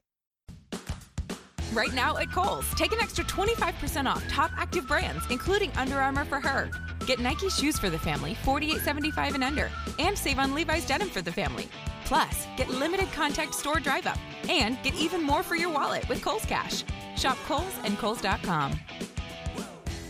[1.78, 6.24] Right now at Kohl's, take an extra 25% off top active brands, including Under Armour
[6.24, 6.68] for her.
[7.06, 9.70] Get Nike shoes for the family, $48.75 and under,
[10.00, 11.68] and save on Levi's denim for the family.
[12.04, 14.18] Plus, get limited contact store drive up
[14.48, 16.82] and get even more for your wallet with Kohl's Cash.
[17.16, 18.72] Shop Kohl's and Kohl's.com.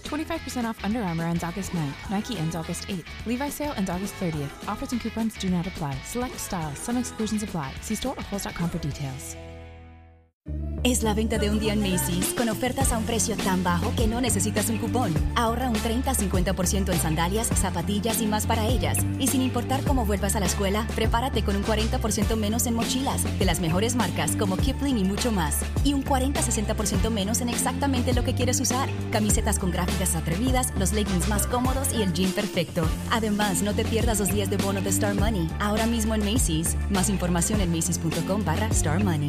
[0.04, 2.10] 25% off Under Armour ends August 9th.
[2.10, 3.04] Nike ends August 8th.
[3.26, 4.66] Levi's sale ends August 30th.
[4.66, 5.98] Offers and coupons do not apply.
[6.06, 6.78] Select styles.
[6.78, 7.74] Some exclusions apply.
[7.82, 9.36] See store or Kohl's.com for details.
[10.84, 13.92] Es la venta de un día en Macy's con ofertas a un precio tan bajo
[13.96, 15.12] que no necesitas un cupón.
[15.34, 18.96] Ahorra un 30-50% en sandalias, zapatillas y más para ellas.
[19.18, 23.24] Y sin importar cómo vuelvas a la escuela, prepárate con un 40% menos en mochilas
[23.38, 25.58] de las mejores marcas como Kipling y mucho más.
[25.82, 28.88] Y un 40-60% menos en exactamente lo que quieres usar.
[29.10, 32.86] Camisetas con gráficas atrevidas, los leggings más cómodos y el jean perfecto.
[33.10, 35.48] Además, no te pierdas los días de bono de Star Money.
[35.58, 36.76] Ahora mismo en Macy's.
[36.88, 39.28] Más información en macy's.com barra Star Money.